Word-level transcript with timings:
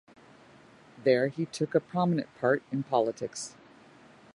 There 1.03 1.27
he 1.27 1.45
took 1.45 1.75
a 1.75 1.79
prominent 1.79 2.27
part 2.39 2.63
in 2.71 2.81
politics. 2.81 3.53